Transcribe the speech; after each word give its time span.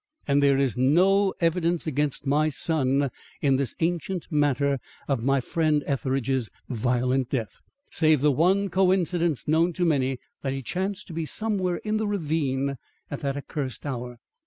And 0.27 0.41
there 0.41 0.57
is 0.57 0.75
no 0.79 1.35
evidence 1.41 1.85
against 1.85 2.25
my 2.25 2.49
son 2.49 3.11
in 3.39 3.57
this 3.57 3.75
ancient 3.81 4.31
matter 4.31 4.79
of 5.07 5.23
my 5.23 5.39
friend 5.39 5.83
Etheridge's 5.85 6.49
violent 6.67 7.29
death, 7.29 7.59
save 7.91 8.21
the 8.21 8.31
one 8.31 8.69
coincidence 8.69 9.47
known 9.47 9.73
to 9.73 9.85
many, 9.85 10.17
that 10.41 10.53
he 10.53 10.63
chanced 10.63 11.05
to 11.09 11.13
be 11.13 11.27
somewhere 11.27 11.77
in 11.85 11.97
the 11.97 12.07
ravine 12.07 12.77
at 13.11 13.19
that 13.19 13.37
accursed 13.37 13.85
hour. 13.85 14.17